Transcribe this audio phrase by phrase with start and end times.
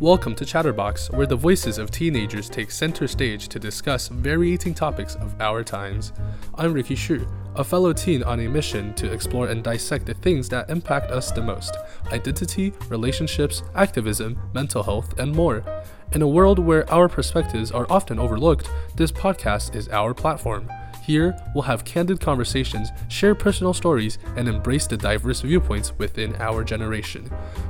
[0.00, 5.16] Welcome to Chatterbox, where the voices of teenagers take center stage to discuss varying topics
[5.16, 6.12] of our times.
[6.54, 10.48] I'm Ricky Shu, a fellow teen on a mission to explore and dissect the things
[10.50, 11.76] that impact us the most
[12.12, 15.64] identity, relationships, activism, mental health, and more.
[16.12, 20.70] In a world where our perspectives are often overlooked, this podcast is our platform.
[21.08, 26.62] Here, we'll have candid conversations, share personal stories, and embrace the diverse viewpoints within our
[26.62, 27.24] generation.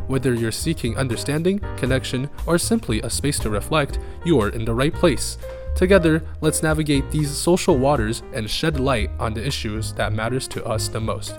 [0.09, 4.75] Whether you're seeking understanding, connection, or simply a space to reflect, you are in the
[4.75, 5.39] right place.
[5.77, 10.64] Together, let's navigate these social waters and shed light on the issues that matters to
[10.64, 11.39] us the most.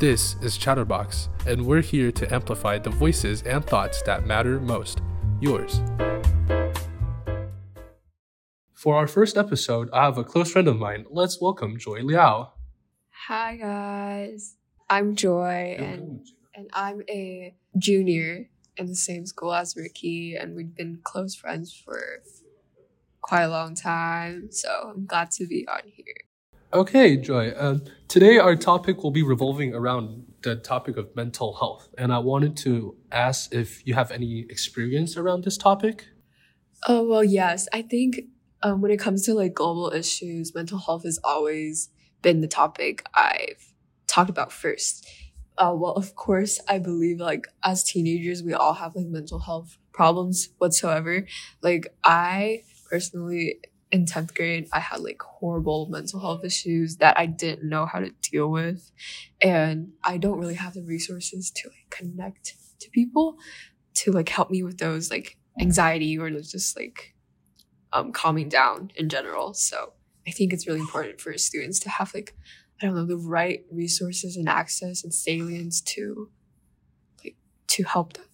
[0.00, 5.00] This is Chatterbox, and we're here to amplify the voices and thoughts that matter most.
[5.40, 5.80] Yours.
[8.76, 11.06] For our first episode, I have a close friend of mine.
[11.08, 12.52] Let's welcome Joy Liao.
[13.26, 14.56] Hi guys,
[14.90, 16.20] I'm Joy, and
[16.54, 21.72] and I'm a junior in the same school as Ricky, and we've been close friends
[21.72, 22.22] for
[23.22, 24.48] quite a long time.
[24.50, 26.20] So I'm glad to be on here.
[26.74, 27.52] Okay, Joy.
[27.52, 32.18] Uh, today our topic will be revolving around the topic of mental health, and I
[32.18, 36.08] wanted to ask if you have any experience around this topic.
[36.86, 37.68] Oh well, yes.
[37.72, 38.20] I think
[38.62, 41.90] um, when it comes to like global issues, mental health has always
[42.22, 43.72] been the topic I've
[44.06, 45.06] talked about first.
[45.58, 49.78] Uh, well, of course, I believe like as teenagers, we all have like mental health
[49.92, 51.26] problems whatsoever.
[51.62, 53.60] Like I personally
[53.92, 58.00] in 10th grade, I had like horrible mental health issues that I didn't know how
[58.00, 58.90] to deal with.
[59.40, 63.36] And I don't really have the resources to like connect to people
[63.94, 67.14] to like help me with those like anxiety or just like
[67.96, 69.54] um, calming down in general.
[69.54, 69.92] So
[70.26, 72.34] I think it's really important for students to have like
[72.80, 76.30] I don't know the right resources and access and salience to
[77.24, 77.36] like
[77.68, 78.24] to help them.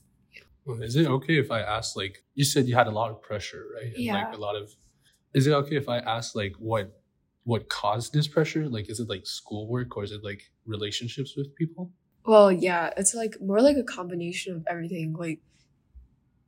[0.80, 3.64] Is it okay if I ask like you said you had a lot of pressure,
[3.74, 3.92] right?
[3.94, 4.14] And Yeah.
[4.14, 4.70] like a lot of
[5.34, 7.00] is it okay if I ask like what
[7.44, 8.68] what caused this pressure?
[8.68, 11.92] Like is it like schoolwork or is it like relationships with people?
[12.24, 15.12] Well, yeah, it's like more like a combination of everything.
[15.12, 15.40] Like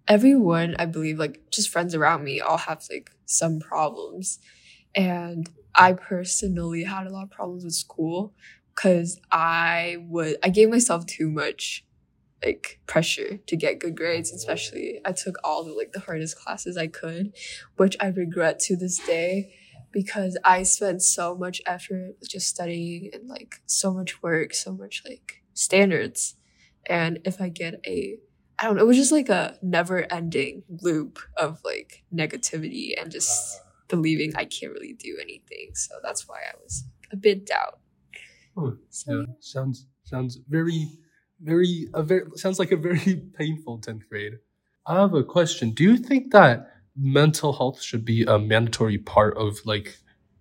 [0.09, 4.39] everyone, I believe, like just friends around me all have like some problems.
[4.95, 8.35] And I personally had a lot of problems with school
[8.75, 11.85] because I would I gave myself too much
[12.45, 16.77] like pressure to get good grades, especially I took all the like the hardest classes
[16.77, 17.33] I could,
[17.77, 19.55] which I regret to this day
[19.93, 25.03] because I spent so much effort just studying and like so much work, so much
[25.09, 26.37] like standards.
[26.87, 28.19] And if I get a
[28.59, 33.11] I don't know, it was just like a never ending loop of like negativity and
[33.11, 33.65] just uh.
[33.89, 35.71] believing I can't really do anything.
[35.75, 37.73] So that's why I was a bit down.
[38.57, 39.35] Oh, So yeah.
[39.41, 40.89] Sounds sounds very
[41.41, 44.35] very a very sounds like a very painful 10th grade.
[44.87, 45.71] I have a question.
[45.73, 49.99] Do you think that mental health should be a mandatory part of like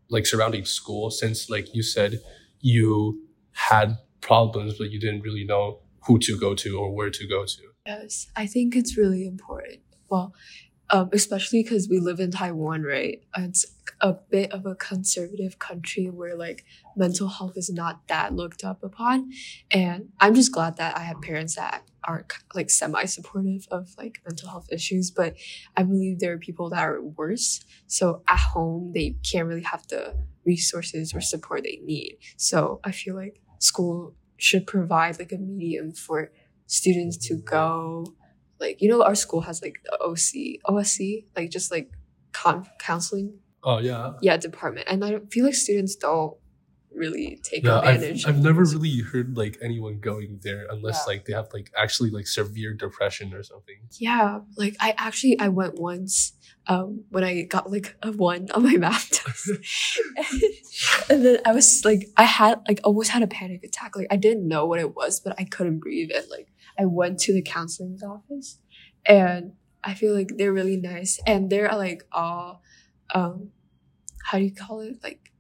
[0.10, 2.20] like surrounding school since like you said
[2.62, 3.22] you
[3.54, 7.46] had problems but you didn't really know who to go to or where to go
[7.46, 7.73] to?
[7.86, 9.80] Yes, I think it's really important.
[10.10, 10.34] Well,
[10.92, 13.24] um, especially because we live in Taiwan, right?
[13.38, 13.66] It's
[14.02, 18.84] a bit of a conservative country where like mental health is not that looked up
[18.84, 19.32] upon,
[19.72, 24.22] and I'm just glad that I have parents that are like semi supportive of like
[24.28, 25.12] mental health issues.
[25.12, 25.36] But
[25.78, 27.66] I believe there are people that are worse.
[27.88, 30.16] So at home, they can't really have the
[30.46, 32.18] resources or support they need.
[32.38, 36.32] So I feel like school should provide like a medium for
[36.68, 38.06] students to go.
[38.60, 41.92] Like you know our school has like the OC OSC like just like
[42.32, 43.40] con- counseling?
[43.64, 44.14] Oh yeah.
[44.22, 44.88] yeah department.
[44.90, 46.36] And I feel like students don't
[46.94, 51.14] really take Yeah, I've, advantage I've never really heard like anyone going there unless Yeah.
[51.14, 53.78] like they have like actually like severe depression or something.
[54.00, 56.34] yeah like I actually I went once
[56.68, 59.50] um when I got like a one on my math test.
[61.10, 63.96] And then I was like I had like almost had a panic attack.
[63.96, 66.12] Like I didn't know what it was but I couldn't breathe.
[66.16, 66.48] And like
[66.80, 68.60] I went to the counseling's office
[69.06, 69.54] and
[69.84, 72.62] I feel like they're really nice and they're like all
[73.14, 73.50] um
[74.26, 74.98] how do you call it?
[75.04, 75.32] Like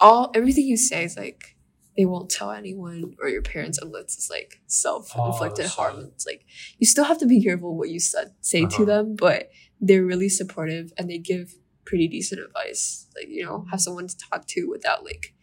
[0.00, 1.56] all everything you say is like
[1.96, 6.10] they won't tell anyone or your parents unless it's like self-inflicted Oh, harm.
[6.14, 6.44] it's like
[6.78, 8.78] you still have to be careful what you said, say Uh-huh.
[8.78, 11.54] to them but they're really supportive and they give
[11.84, 13.06] pretty decent advice.
[13.16, 15.34] Like you know have someone to talk to without like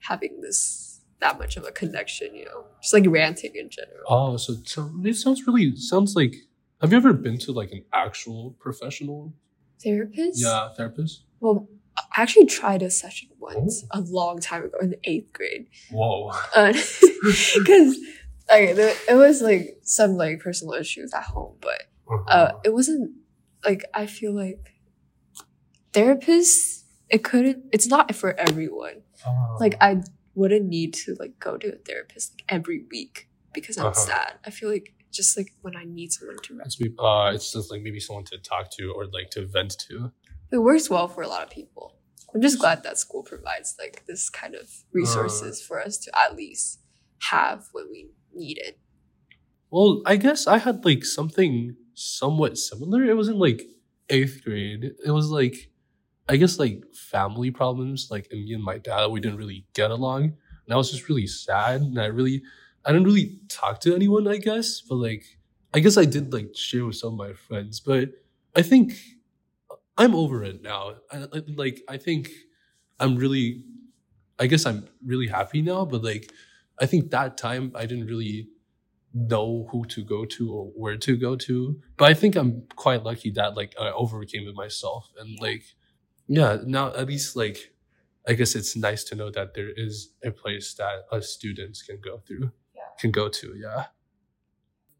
[0.00, 0.87] having this
[1.20, 4.90] that much of a connection you know just like ranting in general Oh, so so
[5.04, 6.34] it sounds really sounds like.
[6.80, 9.32] Have you ever been to like an actual professional?
[9.82, 11.22] therapist Yeah, therapist.
[11.40, 15.66] well i actually tried a session once a long time ago in the eighth grade
[15.90, 16.30] Whoa.
[16.56, 17.96] because
[18.50, 21.80] okay, there, it was like some like personal issues at home, but
[22.28, 23.12] uh, it wasn't
[23.64, 24.60] like I feel like
[25.92, 29.02] therapists it couldn't it's not for everyone.
[29.60, 30.02] Like I
[30.38, 33.14] wouldn't need to like go to a therapist like every week
[33.56, 34.06] because I'm Uh-huh.
[34.10, 34.32] sad.
[34.46, 34.88] I feel like
[35.18, 36.66] just like when I need someone to rest.
[36.68, 39.72] it's maybe, uh, it's just like maybe someone to talk to or like to vent
[39.88, 39.94] to.
[40.52, 41.86] It works well for a lot of people.
[42.34, 45.00] I'm just glad that school provides like this kind of Uh.
[45.00, 46.80] resources for us to at least
[47.32, 48.00] have when we
[48.34, 48.74] need it.
[49.70, 53.00] Well, I guess I had like something somewhat similar.
[53.04, 53.62] It was in like
[54.16, 54.82] eighth grade.
[55.08, 55.56] It was like,
[56.28, 58.08] I guess like family problems.
[58.10, 61.26] Like me and my dad, we didn't really get along, and I was just really
[61.26, 61.80] sad.
[61.80, 62.42] And I really,
[62.84, 64.28] I didn't really talk to anyone.
[64.28, 65.24] I guess, but like,
[65.74, 67.80] I guess I did like share with some of my friends.
[67.80, 68.10] But
[68.54, 68.92] I think
[69.96, 70.96] I'm over it now.
[71.10, 71.26] I,
[71.56, 72.30] like, I think
[73.00, 73.64] I'm really,
[74.38, 75.84] I guess I'm really happy now.
[75.84, 76.32] But like,
[76.80, 78.48] I think that time I didn't really
[79.14, 81.80] know who to go to or where to go to.
[81.96, 85.64] But I think I'm quite lucky that like I overcame it myself and like
[86.28, 87.72] yeah, now at least like
[88.28, 91.98] I guess it's nice to know that there is a place that us students can
[92.00, 92.82] go through, Yeah.
[93.00, 93.54] can go to.
[93.56, 93.86] Yeah.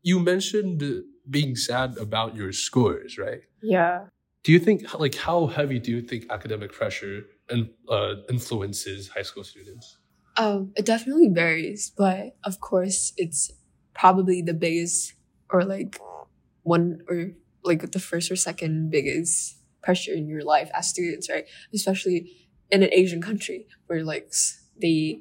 [0.03, 0.83] You mentioned
[1.29, 3.43] being sad about your scores, right?
[3.63, 4.07] Yeah.
[4.45, 9.23] Do you think like how heavy do you think academic pressure and uh, influences high
[9.23, 9.99] school students?
[10.39, 13.51] Um, it definitely varies, but of course, it's
[13.93, 15.15] probably the biggest,
[15.51, 16.01] or like
[16.63, 17.33] one, or
[17.65, 19.58] like the first or second biggest
[19.89, 21.47] pressure in your life as students, right?
[21.73, 22.19] Especially
[22.71, 24.31] in an Asian country where like
[24.83, 25.21] they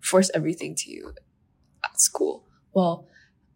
[0.00, 1.12] force everything to you
[1.84, 2.44] at school.
[2.72, 3.06] Well,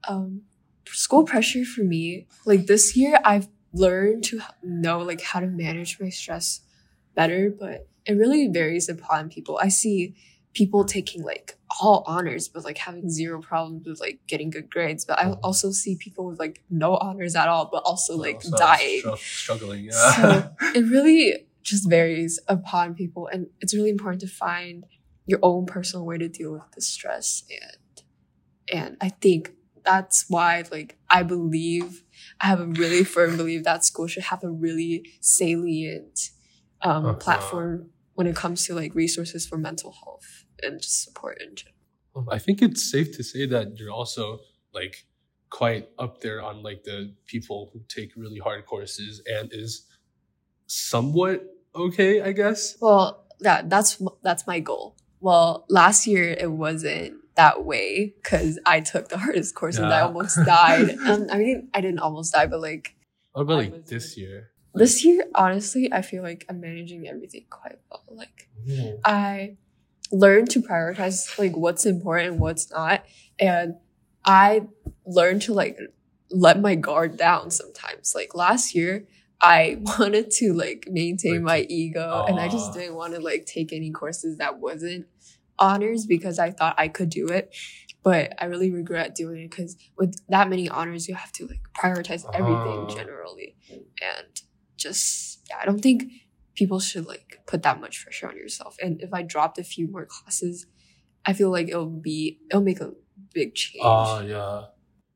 [0.07, 0.43] um,
[0.87, 5.99] school pressure for me, like this year, I've learned to know like how to manage
[5.99, 6.61] my stress
[7.15, 9.59] better, but it really varies upon people.
[9.63, 10.15] I see
[10.53, 15.05] people taking like all honors but like having zero problems with like getting good grades
[15.05, 15.39] but i Mhm.
[15.45, 19.17] also see people with like no honors at all but also like So, dying stru-
[19.19, 19.85] struggling.
[19.85, 20.13] Yeah.
[20.17, 24.85] So- it really just varies upon people and it's really important to find
[25.27, 28.03] your own personal way to deal with the stress and
[28.73, 29.53] and i think
[29.85, 32.03] that's why like i believe
[32.41, 36.31] i have a really firm belief that school should have a really salient
[36.83, 37.15] um, Uh-huh.
[37.15, 41.77] platform when it comes to like resources for mental health and just support in general
[42.15, 44.25] Um, I think it's safe to say that you're also
[44.79, 44.95] like
[45.49, 46.99] quite up there on like the
[47.33, 49.73] people who take really hard courses and is
[50.67, 51.39] somewhat
[51.75, 52.77] okay, I guess.
[52.81, 53.05] well
[53.47, 59.09] that that's that's my goal well last year it wasn't that way because i took
[59.09, 62.61] the hardest course and i almost died um, i mean i didn't almost die but
[62.61, 62.87] like
[63.33, 64.51] What about like this year?
[64.75, 68.49] This year honestly i feel like i'm managing everything quite well like
[69.05, 69.57] I
[70.13, 73.05] learned to prioritize like what's important and what's not.
[73.39, 73.75] And
[74.25, 74.69] I
[75.07, 75.79] learned to like
[76.31, 78.15] let my guard down sometimes.
[78.15, 79.07] Like last year,
[79.41, 83.73] I wanted to like maintain my ego and I just didn't want to like take
[83.73, 85.07] any courses that wasn't
[85.59, 87.55] honors because I thought I could do it.
[88.03, 91.61] But I really regret doing it because with that many honors, you have to like
[91.79, 92.93] prioritize everything Ah.
[92.95, 93.57] generally.
[94.01, 94.41] And
[94.81, 96.05] just, yeah, I don't think
[96.55, 98.77] people should like put that much pressure on yourself.
[98.83, 100.67] And if I dropped a few more classes,
[101.25, 102.93] I feel like it'll be it'll make a
[103.33, 103.83] big change.
[103.85, 104.65] Oh yeah.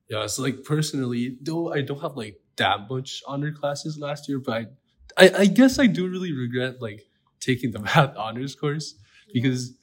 [0.08, 0.26] Yeah.
[0.26, 4.74] So like personally, though I don't have like that much honor classes last year, but
[5.16, 7.02] I, I, I guess I do really regret like
[7.40, 8.94] taking the math honors course.
[9.32, 9.74] because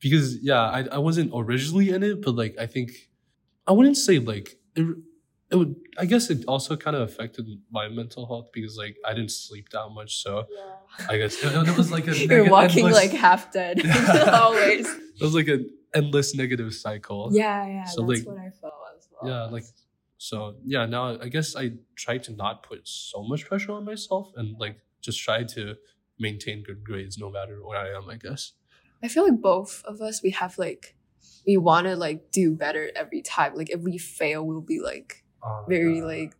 [0.00, 2.90] because yeah I, I wasn't originally in it but like i think
[3.66, 4.96] i wouldn't say like it,
[5.52, 9.12] it would i guess it also kind of affected my mental health because like i
[9.14, 10.46] didn't sleep that much so
[11.08, 13.76] i guess it, it was like a You're walking endless- like half dead
[14.42, 14.86] always.
[15.20, 17.84] it was like an endless negative cycle Yeah, yeah.
[17.84, 19.30] So, that's like- what I felt as well.
[19.30, 19.64] yeah like
[20.18, 24.30] so yeah now i guess i try to not put so much pressure on myself
[24.36, 25.74] and like just try to
[26.18, 28.52] maintain good grades no matter where i am i guess
[29.04, 30.94] I feel like both of us we have like
[31.44, 33.56] we want to like do better every time.
[33.56, 35.21] Like if we fail, we'll be like
[35.68, 36.34] very like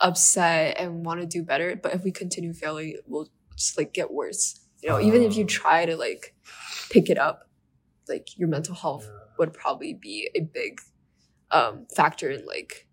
[0.00, 1.76] upset and want to do better.
[1.76, 4.60] But if we continue failing, we'll just like get worse.
[4.82, 5.48] You know, even if you Ah.
[5.48, 6.34] try to like
[6.90, 7.48] pick it up,
[8.08, 9.18] like your mental health Yeah.
[9.38, 10.80] would probably be a big
[11.50, 12.86] um factor in like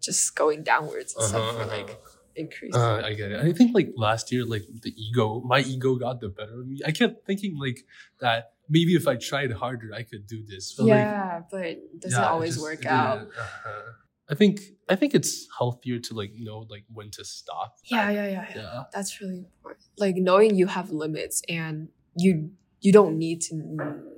[0.00, 1.76] just going downwards instead Uh-huh, for uh-huh.
[1.76, 1.98] like
[2.36, 2.74] increase.
[2.74, 3.40] Uh, I get it.
[3.44, 6.80] I think like last year, like the ego, my ego got the better of me.
[6.86, 7.84] I kept thinking like
[8.20, 10.72] that maybe if I tried harder, I could do this.
[10.74, 13.18] But, like, yeah, but it doesn't yeah, always just- work it out.
[13.18, 13.32] didn't.
[13.38, 13.92] Uh-huh.
[14.30, 17.76] I think I think it's healthier to like know like when to stop.
[17.84, 18.56] Yeah, yeah, yeah, yeah.
[18.56, 18.82] Yeah.
[18.92, 19.84] That's really important.
[19.98, 23.54] Like knowing you have limits and you you don't need to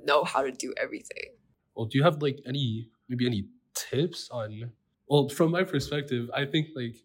[0.05, 1.31] know how to do everything.
[1.75, 4.71] Well, do you have like any maybe any tips on?
[5.07, 6.95] Well, from my perspective, I think like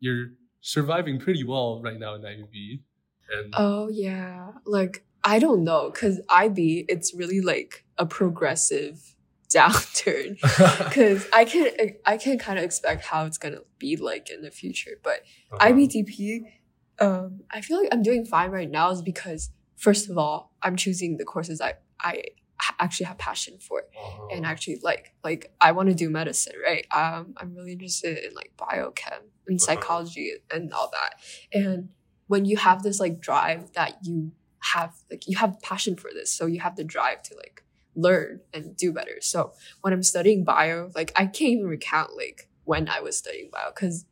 [0.00, 0.28] you're
[0.60, 2.82] surviving pretty well right now in IB.
[3.32, 9.16] And Oh yeah, like I don't know, cause IB it's really like a progressive
[9.54, 10.40] downturn.
[10.94, 11.70] Cause I can
[12.06, 15.20] I can kind of expect how it's gonna be like in the future, but
[15.52, 15.68] Uh-huh.
[15.68, 16.40] IBDP,
[17.00, 20.76] um, I feel like I'm doing fine right now is because first of all, I'm
[20.76, 22.22] choosing the courses I I
[22.78, 24.26] actually have passion for Uh-huh.
[24.36, 26.86] and actually like like I want to do medicine, right?
[26.94, 29.66] Um, I'm really interested in like biochem and Uh-huh.
[29.66, 31.14] psychology and all that.
[31.52, 31.88] And
[32.28, 34.32] when you have this like drive that you
[34.74, 37.64] have like you have passion for this, so you have the drive to like
[37.94, 39.16] learn and do better.
[39.20, 43.50] So when I'm studying bio, like I can't even recount like when I was studying
[43.52, 44.04] bio because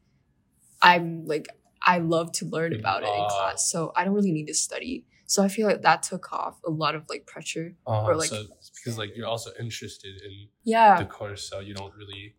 [0.82, 1.48] I'm like
[1.82, 5.04] I love to learn about it in class, so I don't really need to study.
[5.26, 7.76] So I feel like that took off a lot of like pressure.
[7.86, 8.44] Uh, or, like- so
[8.76, 12.34] because like you're also interested in Yeah, the course, so you don't really.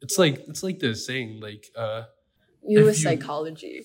[0.00, 2.04] It's like it's like the saying like uh
[2.66, 3.84] you with psychology.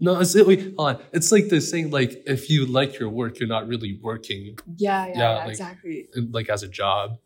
[0.00, 3.38] No it's wait hold on it's like the saying like if you like your work
[3.38, 6.08] you're not really working Yeah, yeah, Yeah, yeah, like- exactly.
[6.30, 7.18] like as a job.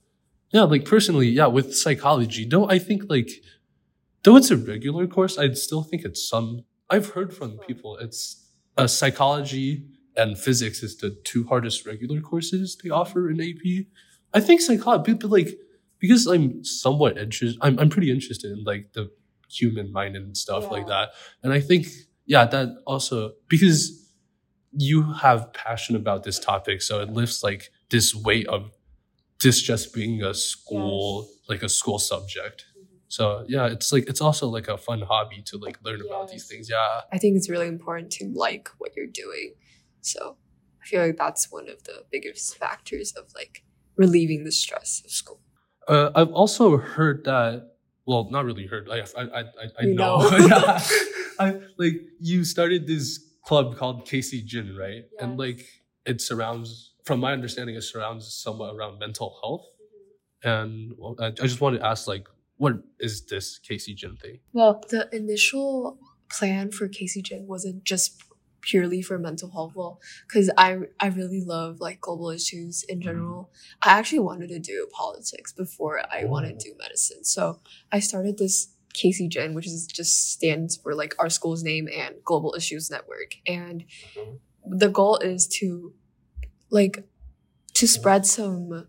[0.52, 3.30] Yeah, like personally, yeah, with psychology, don't I think like
[4.22, 8.20] though it's a regular course, I'd still think it's some I've heard from people it's
[8.78, 9.84] uh, psychology
[10.16, 13.86] and physics is the two hardest regular courses they offer in AP.
[14.32, 15.50] I think psychology, but like
[15.98, 19.10] because I'm somewhat interested, I'm I'm pretty interested in like the
[19.50, 21.10] human mind and stuff like that,
[21.42, 21.86] and I think
[22.28, 24.12] yeah, that also because
[24.72, 28.70] you have passion about this topic, so it lifts like this weight of
[29.40, 32.66] this just being a school like a school subject.
[33.08, 36.46] So yeah, it's like it's also like a fun hobby to like learn about these
[36.46, 36.68] things.
[36.68, 37.00] Yeah.
[37.10, 39.54] I think it's really important to like what you're doing.
[40.02, 40.36] So
[40.82, 43.64] I feel like that's one of the biggest factors of like
[43.96, 45.40] relieving the stress of school.
[45.88, 47.70] Uh, I've also heard that.
[48.06, 48.90] Well, not really heard.
[48.90, 49.44] I I I,
[49.80, 50.18] I, know.
[50.18, 50.78] know.
[51.38, 55.04] I like you started this club called KC GIN, right?
[55.20, 55.66] And like
[56.04, 59.66] it surrounds, from my understanding, it surrounds somewhat around mental health.
[60.44, 60.48] Mm-hmm.
[60.48, 64.40] And well, I, I just wanted to ask, like, what is this KC GIN thing?
[64.52, 65.98] Well, the initial
[66.30, 68.22] plan for KC GIN wasn't just
[68.60, 69.72] purely for mental health.
[69.74, 73.08] Well, because I I really love like global issues in mm-hmm.
[73.08, 73.50] general.
[73.82, 76.58] I actually wanted to do politics before I wanted oh.
[76.58, 77.24] to do medicine.
[77.24, 77.60] So
[77.92, 82.16] I started this KC GIN, which is just stands for like our school's name and
[82.24, 83.32] Global Issues Network.
[83.46, 83.84] And
[84.66, 85.94] the goal is to
[86.70, 87.04] like
[87.74, 88.88] to spread some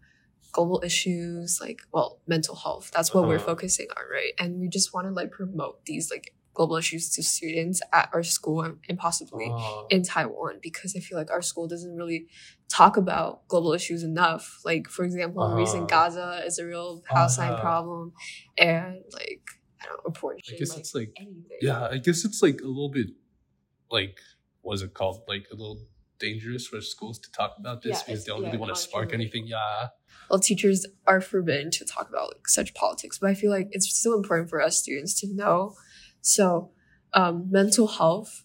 [0.52, 3.46] global issues like well mental health that's what we're Uh-huh.
[3.46, 7.24] focusing on right and we just want to like promote these like global issues to
[7.24, 9.86] students at our school and, possibly Oh.
[9.92, 12.28] in taiwan because i feel like our school doesn't really
[12.70, 16.10] talk about global issues enough like for example recent Uh-huh.
[16.10, 17.62] gaza is a real palestine Uh-huh.
[17.62, 18.14] problem
[18.58, 19.44] and like
[19.82, 22.62] i don't know abortion I guess like, it's like anything yeah, I guess it's like
[22.62, 23.08] a little bit
[23.92, 24.18] like
[24.62, 25.22] what's it called?
[25.28, 25.80] Like a little
[26.20, 28.82] dangerous for schools to talk about this Yeah, because they don't yeah, really want to
[28.82, 29.48] spark anything.
[29.48, 29.88] Yeah.
[30.30, 33.90] well teachers are forbidden to talk about like such politics but i feel like it's
[34.02, 35.76] still important for us students to know
[36.22, 36.72] so
[37.14, 38.44] um, mental health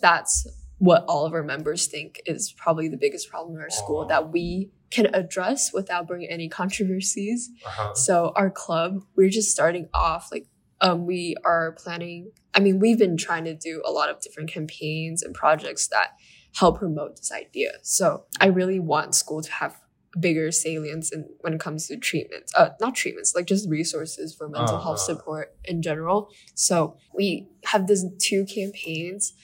[0.00, 0.46] that's
[0.78, 4.08] what all of our members think is probably the biggest problem in our school Oh.
[4.08, 7.94] that we can address without bringing any controversies Uh-huh.
[7.94, 10.46] so our club we're just starting off like
[10.80, 14.50] um, we are planning i mean we've been trying to do a lot of different
[14.50, 16.10] campaigns and projects that
[16.58, 17.70] help promote this idea.
[17.82, 19.76] So i really want school to have
[20.18, 24.48] bigger salience in, when it comes to treatments uh, not treatments like just resources for
[24.48, 25.14] mental health Uh-huh.
[25.14, 26.30] support in general.
[26.54, 29.34] So we have these two campaigns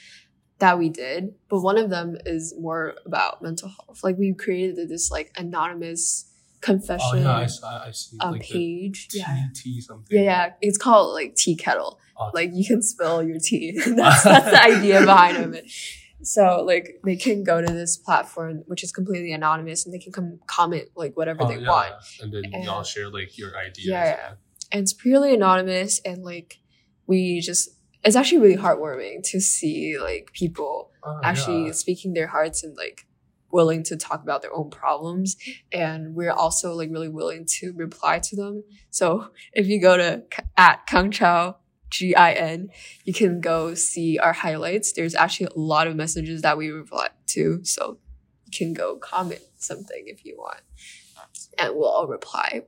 [0.60, 4.00] that we did but one of them is more about mental health.
[4.02, 6.31] Like we created this like anonymous
[6.62, 8.16] confession Oh yeah, I, I see.
[8.20, 9.08] um, like page.
[9.08, 9.44] tea, Yeah.
[9.54, 10.16] tea something.
[10.16, 10.52] Yeah, yeah.
[10.62, 11.98] It's called like tea kettle.
[12.18, 13.72] Oh, Like you can spill your tea.
[13.86, 15.70] that's that's the idea behind of it.
[16.22, 20.12] So like they can go to this platform which is completely anonymous and they can
[20.12, 21.68] come comment like whatever oh, they yeah.
[21.68, 21.92] want.
[22.22, 23.86] And then And- y'all share like your ideas.
[23.88, 24.32] Yeah, yeah.
[24.70, 26.58] And it's purely anonymous and like
[27.06, 27.70] we just
[28.04, 31.72] it's actually really heartwarming to see like people Oh, actually yeah.
[31.72, 33.06] speaking their hearts and like
[33.52, 35.36] willing to talk about their own problems
[35.72, 38.64] and we're also like really willing to reply to them.
[38.90, 40.22] So if you go to
[40.56, 41.56] at kang chiao
[41.90, 42.70] g-i-n
[43.04, 44.92] you can go see our highlights.
[44.94, 47.98] There's actually a lot of messages that we reply to so
[48.46, 50.62] you can go comment something if you want
[51.58, 52.62] and we'll all reply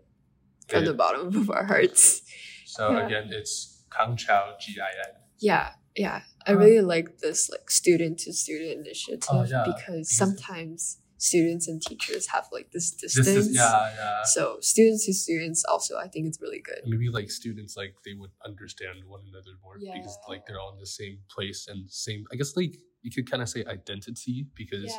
[0.69, 2.23] from the bottom of our hearts.
[2.67, 3.07] So Yeah.
[3.07, 5.15] again, it's Kang Chiao G I N.
[5.39, 6.23] Yeah, yeah.
[6.47, 10.99] I Uh, really like this like student to student initiative Oh, yeah, because because- sometimes
[11.17, 13.27] students and teachers have like this distance.
[13.27, 14.23] This is yeah, yeah.
[14.25, 16.81] So students to students also I think it's really good.
[16.87, 20.81] maybe like students like they would understand one another more because like they're all in
[20.81, 22.75] the same place and same i guess like
[23.05, 24.93] you could kind of say identity because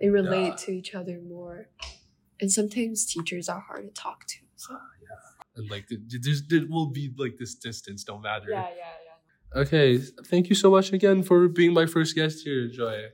[0.00, 0.64] They relate Yeah.
[0.64, 1.58] to each other more.
[2.40, 4.38] And sometimes teachers are hard to talk to.
[4.56, 4.72] So.
[5.56, 8.96] and like th- th- there's there will be like this distance no matter yeah, yeah.
[9.54, 13.04] Okay thank you so much again for being my first guest here joy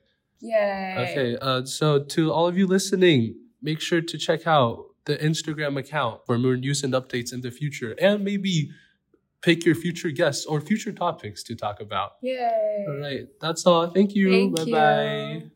[0.40, 0.94] Yay.
[0.98, 5.78] okay uh so to all of you listening make sure to check out the instagram
[5.78, 8.70] account for more news and updates in the future and maybe
[9.42, 12.84] pick your future guests or future topics to talk about Yay.
[12.88, 15.42] all right that's all thank you Thank bye you.
[15.42, 15.50] bye